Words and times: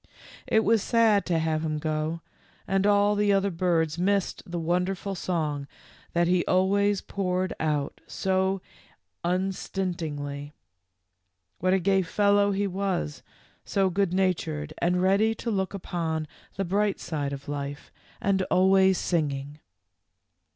It 0.47 0.63
was 0.63 0.81
sad 0.81 1.27
to 1.27 1.37
have 1.37 1.61
him 1.63 1.77
go, 1.77 2.21
and 2.67 2.87
all 2.87 3.13
the 3.15 3.31
other 3.31 3.51
birds 3.51 3.99
missed 3.99 4.41
the 4.49 4.57
wonder 4.57 4.95
ful 4.95 5.13
song 5.13 5.67
that 6.13 6.25
he 6.27 6.43
always 6.45 7.01
poured 7.01 7.53
out 7.59 8.01
so 8.07 8.63
un 9.23 9.51
stintingly. 9.51 10.53
What 11.59 11.73
a 11.73 11.79
gay 11.79 12.01
fellow 12.01 12.49
he 12.49 12.65
was, 12.65 13.21
so 13.63 13.91
good 13.91 14.11
natured 14.11 14.73
and 14.79 15.03
ready 15.03 15.35
to 15.35 15.51
look 15.51 15.75
upon 15.75 16.27
the 16.55 16.65
bright 16.65 16.99
side 16.99 17.31
of 17.31 17.47
life, 17.47 17.91
and 18.19 18.41
always 18.49 18.97
singing. 18.97 19.59